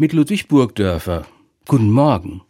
mit 0.00 0.12
Ludwig 0.12 0.46
Burgdörfer. 0.46 1.26
Guten 1.66 1.90
Morgen. 1.90 2.42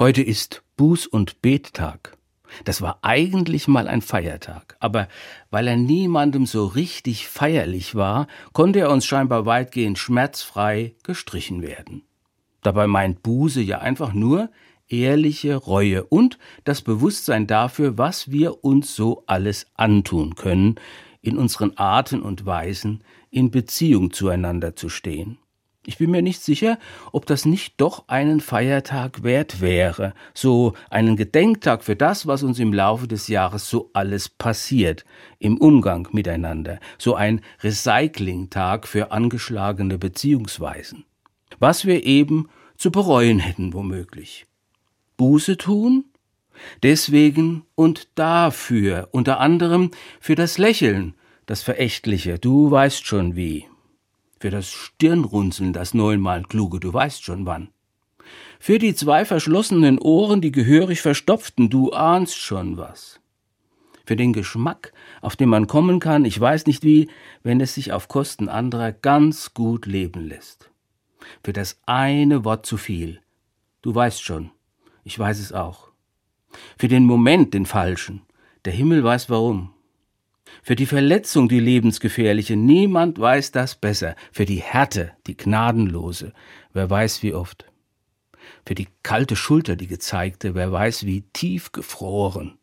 Heute 0.00 0.20
ist 0.20 0.64
Buß- 0.76 1.06
und 1.06 1.40
Bettag. 1.40 2.18
Das 2.64 2.82
war 2.82 2.98
eigentlich 3.02 3.68
mal 3.68 3.86
ein 3.86 4.02
Feiertag, 4.02 4.76
aber 4.80 5.06
weil 5.48 5.68
er 5.68 5.76
niemandem 5.76 6.44
so 6.44 6.66
richtig 6.66 7.28
feierlich 7.28 7.94
war, 7.94 8.26
konnte 8.52 8.80
er 8.80 8.90
uns 8.90 9.06
scheinbar 9.06 9.46
weitgehend 9.46 9.96
schmerzfrei 9.96 10.96
gestrichen 11.04 11.62
werden. 11.62 12.02
Dabei 12.62 12.88
meint 12.88 13.22
Buße 13.22 13.60
ja 13.60 13.78
einfach 13.78 14.12
nur 14.12 14.50
ehrliche 14.88 15.54
Reue 15.54 16.02
und 16.02 16.36
das 16.64 16.82
Bewusstsein 16.82 17.46
dafür, 17.46 17.96
was 17.96 18.32
wir 18.32 18.64
uns 18.64 18.96
so 18.96 19.22
alles 19.28 19.68
antun 19.74 20.34
können, 20.34 20.80
in 21.20 21.38
unseren 21.38 21.76
Arten 21.76 22.22
und 22.22 22.44
Weisen 22.44 23.04
in 23.30 23.52
Beziehung 23.52 24.12
zueinander 24.12 24.74
zu 24.74 24.88
stehen. 24.88 25.38
Ich 25.88 25.98
bin 25.98 26.10
mir 26.10 26.20
nicht 26.20 26.42
sicher, 26.42 26.80
ob 27.12 27.26
das 27.26 27.44
nicht 27.44 27.80
doch 27.80 28.08
einen 28.08 28.40
Feiertag 28.40 29.22
wert 29.22 29.60
wäre, 29.60 30.14
so 30.34 30.72
einen 30.90 31.14
Gedenktag 31.14 31.84
für 31.84 31.94
das, 31.94 32.26
was 32.26 32.42
uns 32.42 32.58
im 32.58 32.72
Laufe 32.72 33.06
des 33.06 33.28
Jahres 33.28 33.70
so 33.70 33.90
alles 33.92 34.28
passiert, 34.28 35.04
im 35.38 35.58
Umgang 35.58 36.08
miteinander, 36.10 36.80
so 36.98 37.14
ein 37.14 37.40
Recyclingtag 37.62 38.88
für 38.88 39.12
angeschlagene 39.12 39.96
Beziehungsweisen. 39.96 41.04
Was 41.60 41.84
wir 41.84 42.04
eben 42.04 42.48
zu 42.76 42.90
bereuen 42.90 43.38
hätten 43.38 43.72
womöglich. 43.72 44.46
Buße 45.16 45.56
tun? 45.56 46.06
Deswegen 46.82 47.64
und 47.76 48.08
dafür, 48.16 49.08
unter 49.12 49.38
anderem 49.38 49.92
für 50.18 50.34
das 50.34 50.58
Lächeln, 50.58 51.14
das 51.46 51.62
Verächtliche, 51.62 52.40
du 52.40 52.72
weißt 52.72 53.06
schon 53.06 53.36
wie 53.36 53.66
für 54.46 54.50
das 54.50 54.70
Stirnrunzeln, 54.70 55.72
das 55.72 55.92
neunmal 55.92 56.44
kluge, 56.44 56.78
du 56.78 56.94
weißt 56.94 57.24
schon 57.24 57.46
wann. 57.46 57.70
Für 58.60 58.78
die 58.78 58.94
zwei 58.94 59.24
verschlossenen 59.24 59.98
Ohren, 59.98 60.40
die 60.40 60.52
gehörig 60.52 61.02
verstopften, 61.02 61.68
du 61.68 61.90
ahnst 61.90 62.38
schon 62.38 62.76
was. 62.76 63.18
Für 64.04 64.14
den 64.14 64.32
Geschmack, 64.32 64.92
auf 65.20 65.34
den 65.34 65.48
man 65.48 65.66
kommen 65.66 65.98
kann, 65.98 66.24
ich 66.24 66.40
weiß 66.40 66.66
nicht 66.66 66.84
wie, 66.84 67.10
wenn 67.42 67.60
es 67.60 67.74
sich 67.74 67.90
auf 67.90 68.06
Kosten 68.06 68.48
anderer 68.48 68.92
ganz 68.92 69.52
gut 69.52 69.84
leben 69.84 70.20
lässt. 70.20 70.70
Für 71.42 71.52
das 71.52 71.80
eine 71.84 72.44
Wort 72.44 72.66
zu 72.66 72.76
viel, 72.76 73.20
du 73.82 73.96
weißt 73.96 74.22
schon, 74.22 74.52
ich 75.02 75.18
weiß 75.18 75.40
es 75.40 75.52
auch. 75.52 75.88
Für 76.78 76.86
den 76.86 77.04
Moment 77.04 77.52
den 77.52 77.66
falschen, 77.66 78.22
der 78.64 78.74
Himmel 78.74 79.02
weiß 79.02 79.28
warum. 79.28 79.72
Für 80.62 80.76
die 80.76 80.86
Verletzung, 80.86 81.48
die 81.48 81.60
lebensgefährliche, 81.60 82.56
niemand 82.56 83.18
weiß 83.18 83.52
das 83.52 83.74
besser. 83.76 84.16
Für 84.32 84.44
die 84.44 84.60
Härte, 84.62 85.12
die 85.26 85.36
gnadenlose, 85.36 86.32
wer 86.72 86.88
weiß 86.90 87.22
wie 87.22 87.34
oft. 87.34 87.66
Für 88.64 88.74
die 88.74 88.88
kalte 89.02 89.36
Schulter, 89.36 89.76
die 89.76 89.86
gezeigte, 89.86 90.54
wer 90.54 90.72
weiß 90.72 91.06
wie 91.06 91.22
tief 91.32 91.72
gefroren. 91.72 92.58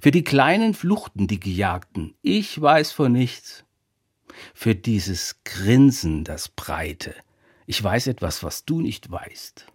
Für 0.00 0.10
die 0.10 0.24
kleinen 0.24 0.74
Fluchten, 0.74 1.26
die 1.26 1.38
gejagten, 1.38 2.14
ich 2.22 2.60
weiß 2.60 2.92
von 2.92 3.12
nichts. 3.12 3.64
Für 4.54 4.74
dieses 4.74 5.40
Grinsen, 5.44 6.24
das 6.24 6.48
Breite, 6.48 7.14
ich 7.66 7.82
weiß 7.82 8.06
etwas, 8.08 8.42
was 8.42 8.64
du 8.64 8.80
nicht 8.80 9.10
weißt. 9.10 9.66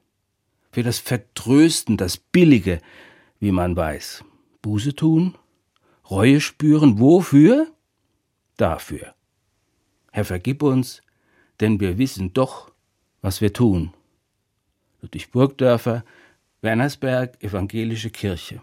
Für 0.71 0.83
das 0.83 0.99
Vertrösten, 0.99 1.97
das 1.97 2.17
Billige, 2.17 2.81
wie 3.39 3.51
man 3.51 3.75
weiß. 3.75 4.23
Buße 4.61 4.95
tun, 4.95 5.35
Reue 6.09 6.39
spüren. 6.39 6.99
Wofür? 6.99 7.67
Dafür. 8.55 9.13
Herr, 10.11 10.25
vergib 10.25 10.63
uns, 10.63 11.01
denn 11.59 11.79
wir 11.79 11.97
wissen 11.97 12.33
doch, 12.33 12.71
was 13.21 13.41
wir 13.41 13.53
tun. 13.53 13.93
Ludwig 15.01 15.31
Burgdörfer, 15.31 16.03
Wernersberg, 16.61 17.41
Evangelische 17.43 18.09
Kirche. 18.09 18.61